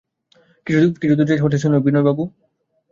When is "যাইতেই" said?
1.29-1.43